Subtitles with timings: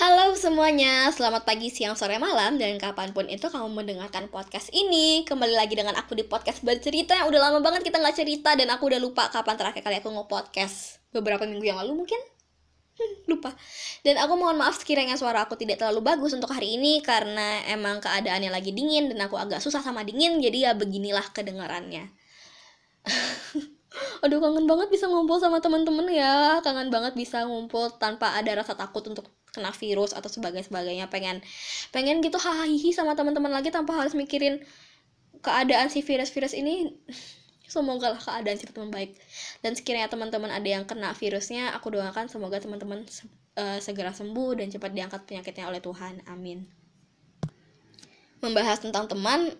[0.00, 5.28] Halo semuanya, selamat pagi, siang, sore, malam Dan kapan pun itu kamu mendengarkan podcast ini.
[5.28, 8.72] Kembali lagi dengan aku di podcast bercerita Yang udah lama banget kita nggak cerita Dan
[8.72, 11.04] aku udah lupa kapan terakhir kali aku nge-podcast.
[11.12, 12.16] Beberapa minggu yang lalu mungkin?
[12.96, 13.52] Hmm, lupa.
[14.00, 18.00] Dan aku mohon maaf sekiranya suara aku tidak terlalu bagus untuk hari ini Karena emang
[18.00, 22.08] keadaannya lagi dingin Dan aku agak susah sama dingin Jadi ya beginilah kedengarannya.
[24.24, 26.64] Aduh kangen banget bisa ngumpul sama teman-teman ya.
[26.64, 31.42] Kangen banget bisa ngumpul tanpa ada rasa takut untuk kena virus atau sebagainya sebagainya pengen
[31.90, 34.62] pengen gitu hahaha sama teman-teman lagi tanpa harus mikirin
[35.40, 36.94] keadaan si virus-virus ini.
[37.70, 39.14] Semoga lah keadaan si teman baik.
[39.62, 43.06] Dan sekiranya teman-teman ada yang kena virusnya aku doakan semoga teman-teman
[43.54, 46.26] uh, segera sembuh dan cepat diangkat penyakitnya oleh Tuhan.
[46.26, 46.66] Amin.
[48.42, 49.54] Membahas tentang teman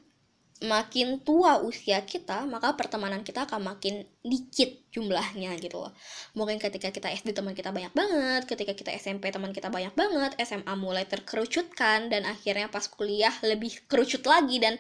[0.61, 5.93] makin tua usia kita, maka pertemanan kita akan makin dikit jumlahnya gitu loh.
[6.37, 10.37] Mungkin ketika kita SD teman kita banyak banget, ketika kita SMP teman kita banyak banget,
[10.45, 14.77] SMA mulai terkerucutkan dan akhirnya pas kuliah lebih kerucut lagi dan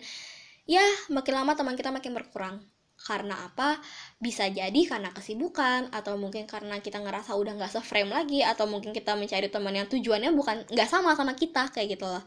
[0.69, 2.61] ya makin lama teman kita makin berkurang.
[3.01, 3.81] Karena apa?
[4.21, 8.93] Bisa jadi karena kesibukan atau mungkin karena kita ngerasa udah nggak se-frame lagi atau mungkin
[8.93, 12.21] kita mencari teman yang tujuannya bukan nggak sama sama kita kayak gitu loh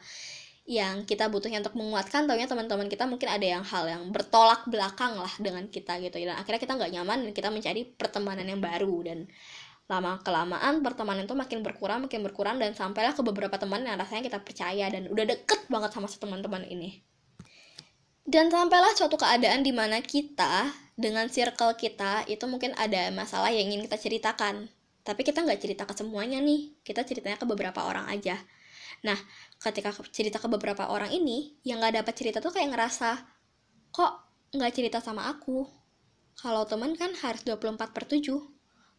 [0.64, 5.20] yang kita butuhnya untuk menguatkan taunya teman-teman kita mungkin ada yang hal yang bertolak belakang
[5.20, 6.16] lah dengan kita gitu.
[6.24, 8.96] Dan akhirnya kita nggak nyaman dan kita mencari pertemanan yang baru.
[9.04, 9.28] Dan
[9.92, 14.24] lama kelamaan pertemanan itu makin berkurang makin berkurang dan sampailah ke beberapa teman yang rasanya
[14.24, 17.04] kita percaya dan udah deket banget sama teman-teman ini.
[18.24, 23.68] Dan sampailah suatu keadaan di mana kita dengan circle kita itu mungkin ada masalah yang
[23.68, 24.72] ingin kita ceritakan.
[25.04, 28.40] Tapi kita nggak cerita ke semuanya nih kita ceritanya ke beberapa orang aja.
[29.04, 29.20] Nah,
[29.64, 33.16] ketika cerita ke beberapa orang ini, yang gak dapat cerita tuh kayak ngerasa,
[33.96, 34.12] kok
[34.52, 35.64] gak cerita sama aku?
[36.36, 38.28] Kalau teman kan harus 24 per 7.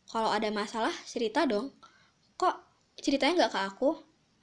[0.08, 1.68] Kalau ada masalah, cerita dong.
[2.40, 2.56] Kok
[2.96, 3.90] ceritanya gak ke aku?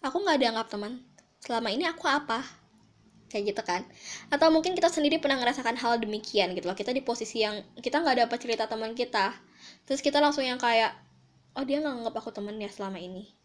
[0.06, 1.02] Aku gak dianggap teman.
[1.42, 2.46] Selama ini aku apa?
[3.34, 3.82] Kayak gitu kan.
[4.30, 6.78] Atau mungkin kita sendiri pernah ngerasakan hal demikian gitu loh.
[6.78, 9.34] Kita di posisi yang kita gak dapat cerita teman kita.
[9.90, 10.94] Terus kita langsung yang kayak,
[11.58, 13.41] oh dia gak nganggap aku teman ya selama ini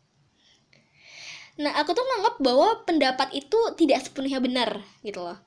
[1.57, 5.41] Nah, aku tuh nganggap bahwa pendapat itu tidak sepenuhnya benar gitu loh.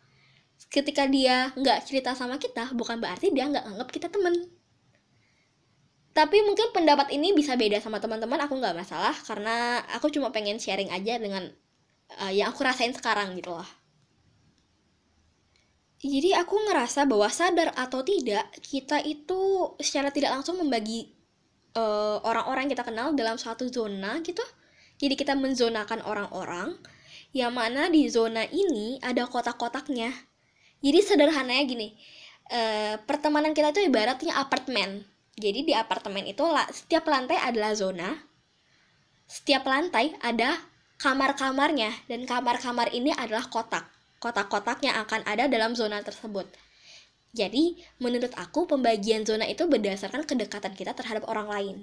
[0.69, 4.33] Ketika dia nggak cerita sama kita, bukan berarti dia nggak anggap kita temen.
[6.09, 10.57] Tapi mungkin pendapat ini bisa beda sama teman-teman, aku nggak masalah karena aku cuma pengen
[10.57, 11.45] sharing aja dengan
[12.17, 13.69] uh, yang aku rasain sekarang gitu loh.
[15.99, 21.11] Jadi aku ngerasa bahwa sadar atau tidak, kita itu secara tidak langsung membagi
[21.75, 24.39] eh, orang-orang uh, kita kenal dalam suatu zona gitu
[24.99, 26.75] jadi kita menzonakan orang-orang
[27.31, 30.11] yang mana di zona ini ada kotak-kotaknya.
[30.83, 31.95] Jadi sederhananya gini,
[32.51, 35.07] eh, pertemanan kita itu ibaratnya apartemen.
[35.39, 36.43] Jadi di apartemen itu
[36.75, 38.11] setiap lantai adalah zona,
[39.23, 40.59] setiap lantai ada
[40.99, 43.87] kamar-kamarnya dan kamar-kamar ini adalah kotak.
[44.19, 46.43] Kotak-kotak yang akan ada dalam zona tersebut.
[47.31, 51.77] Jadi, menurut aku pembagian zona itu berdasarkan kedekatan kita terhadap orang lain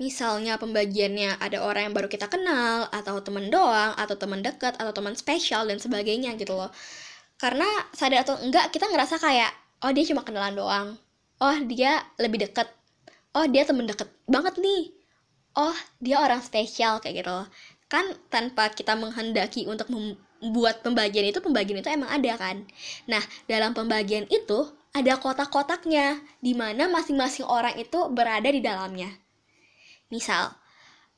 [0.00, 4.96] misalnya pembagiannya ada orang yang baru kita kenal atau temen doang atau teman dekat atau
[4.96, 6.72] teman spesial dan sebagainya gitu loh.
[7.36, 9.52] Karena sadar atau enggak kita ngerasa kayak
[9.84, 10.88] oh dia cuma kenalan doang.
[11.44, 12.64] Oh dia lebih deket.
[13.36, 14.88] Oh dia temen deket banget nih.
[15.60, 17.46] Oh dia orang spesial kayak gitu loh.
[17.92, 22.64] Kan tanpa kita menghendaki untuk membuat pembagian itu pembagian itu emang ada kan?
[23.04, 24.64] Nah dalam pembagian itu
[24.96, 29.12] ada kotak-kotaknya di mana masing-masing orang itu berada di dalamnya
[30.10, 30.52] Misal,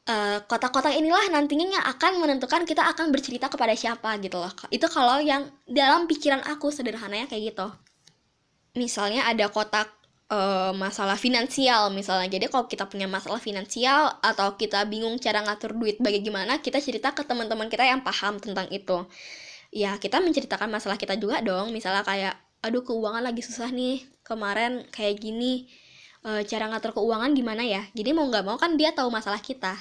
[0.08, 4.52] uh, kotak-kotak inilah nantinya yang akan menentukan kita akan bercerita kepada siapa gitu loh.
[4.68, 7.66] Itu kalau yang dalam pikiran aku sederhananya kayak gitu.
[8.76, 9.88] Misalnya ada kotak
[10.32, 12.28] uh, masalah finansial misalnya.
[12.32, 17.12] Jadi kalau kita punya masalah finansial atau kita bingung cara ngatur duit bagaimana, kita cerita
[17.12, 19.04] ke teman-teman kita yang paham tentang itu.
[19.72, 21.72] Ya, kita menceritakan masalah kita juga dong.
[21.72, 25.68] Misalnya kayak, aduh keuangan lagi susah nih, kemarin kayak gini
[26.22, 29.74] e, cara ngatur keuangan gimana ya jadi mau nggak mau kan dia tahu masalah kita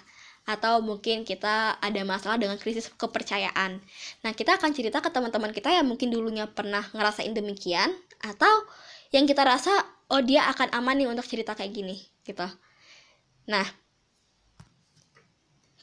[0.45, 3.77] atau mungkin kita ada masalah dengan krisis kepercayaan.
[4.25, 7.93] Nah, kita akan cerita ke teman-teman kita yang mungkin dulunya pernah ngerasain demikian
[8.25, 8.65] atau
[9.13, 9.69] yang kita rasa
[10.09, 11.95] oh dia akan aman nih untuk cerita kayak gini
[12.25, 12.47] gitu.
[13.53, 13.65] Nah,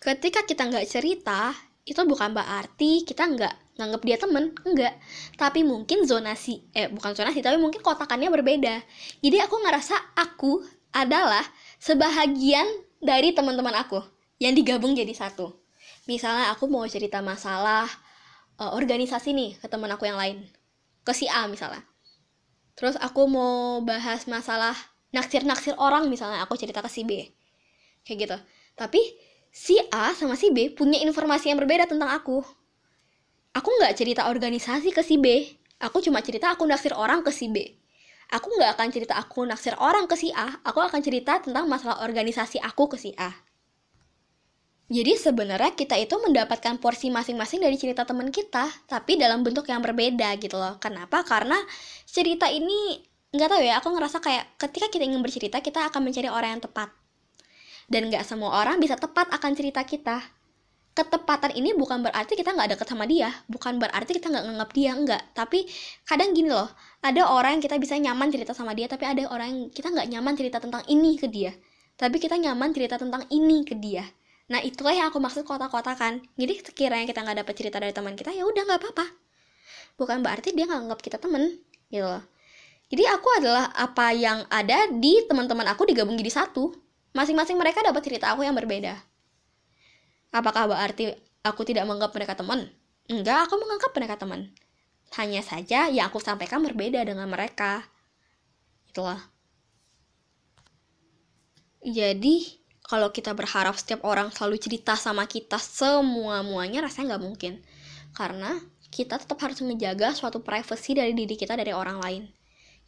[0.02, 1.54] ketika kita nggak cerita,
[1.86, 4.50] itu bukan berarti kita nggak nganggap dia temen?
[4.66, 4.98] Enggak.
[5.38, 8.82] Tapi mungkin zonasi eh bukan zonasi tapi mungkin kotakannya berbeda.
[9.22, 11.46] Jadi aku ngerasa aku adalah
[11.78, 12.66] sebahagian
[12.98, 14.02] dari teman-teman aku
[14.42, 15.54] yang digabung jadi satu.
[16.10, 17.86] Misalnya aku mau cerita masalah
[18.58, 20.42] uh, organisasi nih ke teman aku yang lain.
[21.06, 21.80] Ke si A misalnya.
[22.74, 24.74] Terus aku mau bahas masalah
[25.14, 27.30] naksir-naksir orang misalnya aku cerita ke si B.
[28.06, 28.36] Kayak gitu.
[28.78, 29.00] Tapi
[29.50, 32.42] si A sama si B punya informasi yang berbeda tentang aku.
[33.58, 35.42] Aku nggak cerita organisasi ke si B.
[35.82, 37.66] Aku cuma cerita aku naksir orang ke si B.
[38.30, 40.62] Aku nggak akan cerita aku naksir orang ke si A.
[40.62, 43.34] Aku akan cerita tentang masalah organisasi aku ke si A.
[44.88, 49.82] Jadi sebenarnya kita itu mendapatkan porsi masing-masing dari cerita teman kita, tapi dalam bentuk yang
[49.82, 50.78] berbeda gitu loh.
[50.78, 51.26] Kenapa?
[51.26, 51.58] Karena
[52.06, 53.02] cerita ini
[53.34, 56.62] nggak tahu ya, aku ngerasa kayak ketika kita ingin bercerita, kita akan mencari orang yang
[56.62, 56.94] tepat.
[57.90, 60.37] Dan nggak semua orang bisa tepat akan cerita kita.
[60.98, 64.90] Ketepatan ini bukan berarti kita nggak deket sama dia, bukan berarti kita nggak nganggap dia,
[64.98, 65.22] enggak.
[65.30, 65.70] Tapi
[66.02, 66.66] kadang gini loh,
[67.06, 70.10] ada orang yang kita bisa nyaman cerita sama dia, tapi ada orang yang kita nggak
[70.10, 71.54] nyaman cerita tentang ini ke dia.
[71.94, 74.02] Tapi kita nyaman cerita tentang ini ke dia
[74.48, 76.24] Nah itulah yang aku maksud kotak-kotakan.
[76.40, 79.06] Jadi sekiranya kita nggak dapat cerita dari teman kita, ya udah nggak apa-apa.
[80.00, 81.60] Bukan berarti dia nggak anggap kita temen,
[81.92, 82.24] gitu loh.
[82.88, 86.72] Jadi aku adalah apa yang ada di teman-teman aku digabung jadi satu.
[87.12, 88.96] Masing-masing mereka dapat cerita aku yang berbeda.
[90.28, 92.68] Apakah berarti aku tidak menganggap mereka teman?
[93.08, 94.52] Enggak, aku menganggap mereka teman.
[95.16, 97.80] Hanya saja yang aku sampaikan berbeda dengan mereka.
[98.92, 99.24] Itulah.
[101.80, 107.52] Jadi, kalau kita berharap setiap orang selalu cerita sama kita semua-muanya rasanya nggak mungkin.
[108.12, 108.56] Karena
[108.88, 112.22] kita tetap harus menjaga suatu privacy dari diri kita dari orang lain.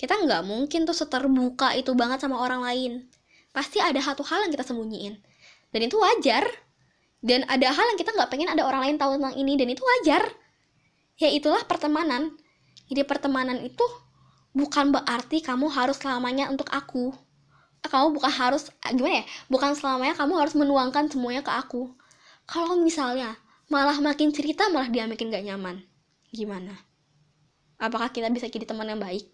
[0.00, 2.92] Kita nggak mungkin tuh seterbuka itu banget sama orang lain.
[3.52, 5.20] Pasti ada satu hal yang kita sembunyiin.
[5.69, 6.48] Dan itu wajar.
[7.20, 9.84] Dan ada hal yang kita nggak pengen ada orang lain tahu tentang ini dan itu
[9.84, 10.25] wajar.
[11.20, 12.32] Ya itulah pertemanan.
[12.88, 13.84] Jadi pertemanan itu
[14.56, 17.12] bukan berarti kamu harus selamanya untuk aku.
[17.84, 19.25] Kamu bukan harus gimana ya?
[19.52, 21.93] Bukan selamanya kamu harus menuangkan semuanya ke aku.
[22.49, 23.37] Kalau misalnya
[23.69, 25.84] malah makin cerita malah dia makin gak nyaman.
[26.32, 26.73] Gimana?
[27.81, 29.28] Apakah kita bisa jadi teman yang baik?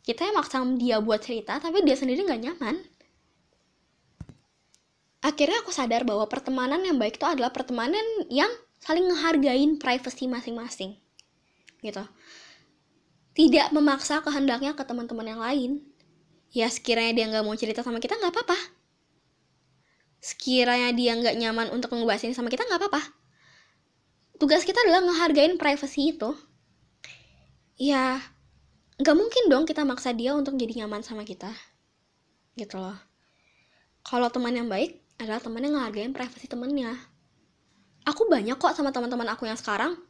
[0.00, 2.80] Kita yang maksa dia buat cerita tapi dia sendiri gak nyaman
[5.20, 8.02] akhirnya aku sadar bahwa pertemanan yang baik itu adalah pertemanan
[8.32, 8.48] yang
[8.80, 10.96] saling menghargain privasi masing-masing
[11.84, 12.04] gitu.
[13.36, 15.70] Tidak memaksa kehendaknya ke teman-teman yang lain.
[16.50, 18.58] Ya sekiranya dia nggak mau cerita sama kita nggak apa-apa.
[20.20, 23.02] Sekiranya dia nggak nyaman untuk ngebahas ini sama kita nggak apa-apa.
[24.40, 26.32] Tugas kita adalah ngehargain privacy itu.
[27.80, 28.20] Ya
[29.00, 31.48] nggak mungkin dong kita maksa dia untuk jadi nyaman sama kita
[32.58, 32.98] gitu loh.
[34.04, 36.96] Kalau teman yang baik adalah teman yang ngehargain privasi temennya.
[38.08, 40.00] Aku banyak kok sama teman-teman aku yang sekarang.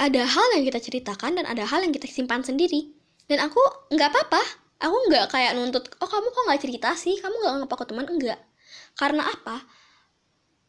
[0.00, 2.90] Ada hal yang kita ceritakan dan ada hal yang kita simpan sendiri.
[3.28, 3.60] Dan aku
[3.92, 4.42] nggak apa-apa.
[4.82, 7.20] Aku nggak kayak nuntut oh kamu kok nggak cerita sih?
[7.20, 8.06] Kamu nggak ngapa ke teman?
[8.10, 8.40] Enggak
[8.94, 9.62] karena apa?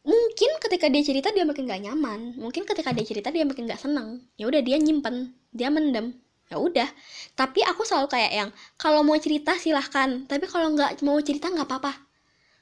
[0.06, 2.38] Mungkin ketika dia cerita dia makin gak nyaman.
[2.38, 4.22] Mungkin ketika dia cerita dia makin gak seneng.
[4.38, 5.34] Ya udah dia nyimpen.
[5.50, 6.14] Dia mendem.
[6.46, 6.86] Ya udah.
[7.34, 10.30] Tapi aku selalu kayak yang kalau mau cerita silahkan.
[10.30, 12.05] Tapi kalau nggak mau cerita nggak apa-apa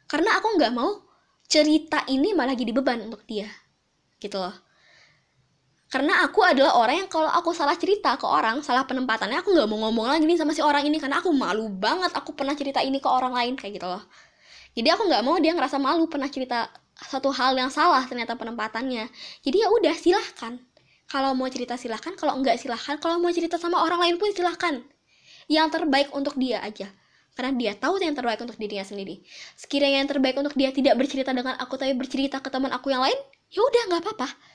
[0.05, 1.01] karena aku nggak mau
[1.49, 3.49] cerita ini malah jadi beban untuk dia.
[4.21, 4.53] Gitu loh.
[5.89, 9.69] Karena aku adalah orang yang kalau aku salah cerita ke orang salah penempatannya aku nggak
[9.71, 12.83] mau ngomong lagi nih sama si orang ini karena aku malu banget aku pernah cerita
[12.83, 14.03] ini ke orang lain kayak gitu loh.
[14.75, 16.67] Jadi aku nggak mau dia ngerasa malu pernah cerita
[16.99, 19.07] satu hal yang salah ternyata penempatannya.
[19.47, 20.59] Jadi ya udah silahkan.
[21.07, 24.83] Kalau mau cerita silahkan kalau enggak silahkan kalau mau cerita sama orang lain pun silahkan.
[25.47, 26.91] Yang terbaik untuk dia aja
[27.35, 29.21] karena dia tahu yang terbaik untuk dirinya sendiri
[29.59, 33.03] sekiranya yang terbaik untuk dia tidak bercerita dengan aku tapi bercerita ke teman aku yang
[33.03, 33.19] lain
[33.51, 34.55] ya udah nggak apa-apa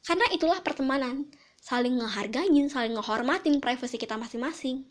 [0.00, 1.28] karena itulah pertemanan,
[1.60, 4.88] saling ngehargain, saling ngehormatin privasi kita masing-masing.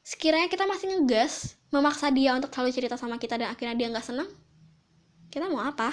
[0.00, 4.06] Sekiranya kita masih ngegas, memaksa dia untuk selalu cerita sama kita dan akhirnya dia nggak
[4.06, 4.30] senang,
[5.28, 5.92] kita mau apa?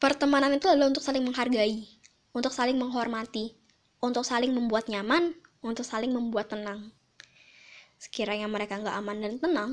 [0.00, 1.86] Pertemanan itu adalah untuk saling menghargai,
[2.32, 3.54] untuk saling menghormati,
[4.00, 6.90] untuk saling membuat nyaman, untuk saling membuat tenang.
[8.02, 9.72] Sekiranya mereka nggak aman dan tenang,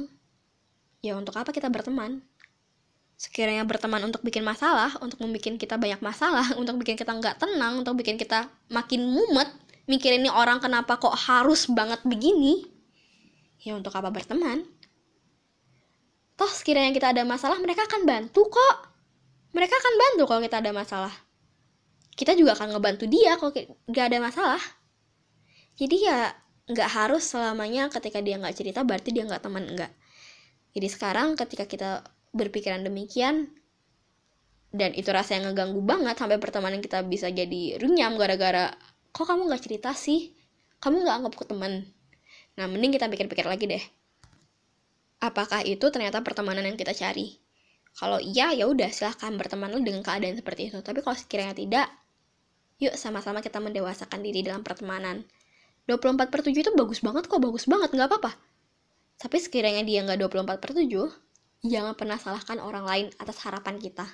[1.02, 2.22] ya untuk apa kita berteman?
[3.20, 7.84] sekiranya berteman untuk bikin masalah, untuk membuat kita banyak masalah, untuk bikin kita nggak tenang,
[7.84, 9.52] untuk bikin kita makin mumet,
[9.92, 12.64] mikirin ini orang kenapa kok harus banget begini,
[13.60, 14.64] ya untuk apa berteman?
[16.40, 18.76] Toh sekiranya kita ada masalah, mereka akan bantu kok.
[19.52, 21.12] Mereka akan bantu kalau kita ada masalah.
[22.16, 23.52] Kita juga akan ngebantu dia kalau
[23.92, 24.64] nggak ada masalah.
[25.76, 26.32] Jadi ya
[26.70, 29.90] nggak harus selamanya ketika dia nggak cerita berarti dia nggak teman enggak.
[30.78, 33.50] Jadi sekarang ketika kita berpikiran demikian
[34.70, 38.70] dan itu rasa yang ngeganggu banget sampai pertemanan kita bisa jadi runyam gara-gara
[39.10, 40.38] kok kamu nggak cerita sih?
[40.78, 41.90] Kamu nggak anggap ke teman?
[42.54, 43.84] Nah mending kita pikir-pikir lagi deh.
[45.26, 47.42] Apakah itu ternyata pertemanan yang kita cari?
[47.98, 50.80] Kalau iya ya udah silahkan berteman dengan keadaan seperti itu.
[50.86, 51.90] Tapi kalau sekiranya tidak
[52.80, 55.26] yuk sama-sama kita mendewasakan diri dalam pertemanan
[55.90, 58.32] 24 per 7 itu bagus banget kok bagus banget nggak apa-apa.
[59.18, 60.86] Tapi sekiranya dia nggak 24 per 7
[61.66, 64.06] jangan pernah salahkan orang lain atas harapan kita.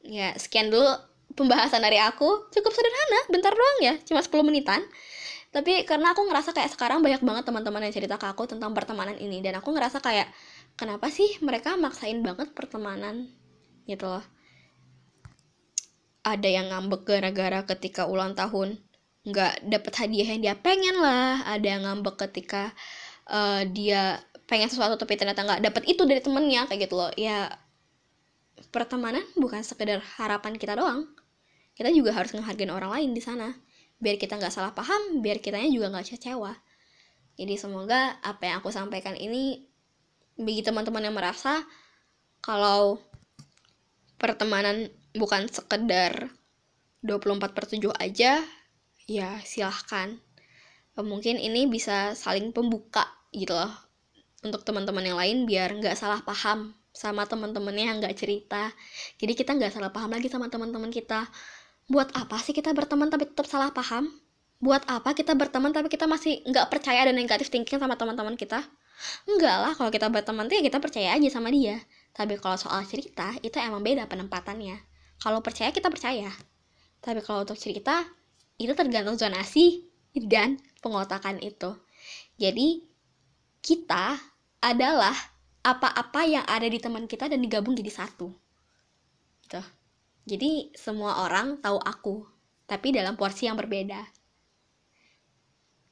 [0.00, 0.88] Ya sekian dulu
[1.36, 2.48] pembahasan dari aku.
[2.48, 4.80] Cukup sederhana bentar doang ya cuma 10 menitan.
[5.48, 9.16] Tapi karena aku ngerasa kayak sekarang banyak banget teman-teman yang cerita ke aku tentang pertemanan
[9.20, 9.44] ini.
[9.44, 10.28] Dan aku ngerasa kayak
[10.76, 13.28] kenapa sih mereka maksain banget pertemanan?
[13.84, 14.24] Gitu loh.
[16.24, 18.87] Ada yang ngambek gara-gara ketika ulang tahun
[19.28, 21.44] nggak dapet hadiah yang dia pengen lah.
[21.44, 22.72] Ada yang ngambek ketika
[23.28, 24.18] uh, dia
[24.48, 27.12] pengen sesuatu tapi ternyata nggak dapet itu dari temennya kayak gitu loh.
[27.14, 27.52] Ya
[28.74, 31.06] pertemanan bukan sekedar harapan kita doang.
[31.76, 33.54] Kita juga harus menghargai orang lain di sana.
[34.02, 36.52] Biar kita nggak salah paham biar kitanya juga nggak kecewa.
[37.38, 39.62] Jadi semoga apa yang aku sampaikan ini
[40.34, 41.62] bagi teman-teman yang merasa
[42.42, 42.98] kalau
[44.18, 46.30] pertemanan bukan sekedar
[47.02, 48.42] 24 per 7 aja
[49.08, 50.20] ya silahkan
[50.98, 53.70] mungkin ini bisa saling pembuka gitu loh
[54.42, 58.74] untuk teman-teman yang lain biar nggak salah paham sama teman-temannya yang nggak cerita
[59.16, 61.30] jadi kita nggak salah paham lagi sama teman-teman kita
[61.88, 64.12] buat apa sih kita berteman tapi tetap salah paham?
[64.60, 68.60] Buat apa kita berteman tapi kita masih nggak percaya dan negatif thinking sama teman-teman kita?
[69.24, 71.80] Enggak lah, kalau kita berteman tuh ya kita percaya aja sama dia.
[72.12, 74.76] Tapi kalau soal cerita, itu emang beda penempatannya.
[75.22, 76.28] Kalau percaya, kita percaya.
[77.00, 78.04] Tapi kalau untuk cerita,
[78.58, 81.78] itu tergantung zonasi dan pengotakan itu.
[82.38, 82.82] Jadi,
[83.62, 84.18] kita
[84.58, 85.14] adalah
[85.62, 88.34] apa-apa yang ada di teman kita dan digabung jadi satu.
[89.46, 89.62] Gitu.
[90.28, 92.26] Jadi semua orang tahu aku,
[92.68, 94.04] tapi dalam porsi yang berbeda.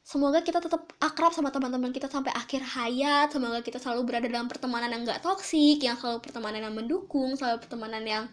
[0.07, 3.27] Semoga kita tetap akrab sama teman-teman kita sampai akhir hayat.
[3.35, 7.67] Semoga kita selalu berada dalam pertemanan yang gak toksik, yang selalu pertemanan yang mendukung, selalu
[7.67, 8.25] pertemanan yang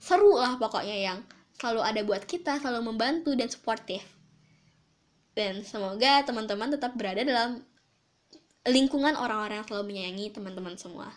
[0.00, 1.18] seru lah pokoknya yang
[1.60, 4.00] selalu ada buat kita, selalu membantu dan suportif.
[5.36, 7.60] Dan semoga teman-teman tetap berada dalam
[8.64, 11.12] lingkungan orang-orang yang selalu menyayangi teman-teman semua.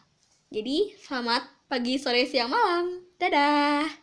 [0.51, 3.07] Jadi, selamat pagi, sore, siang, malam.
[3.17, 4.02] Dadah!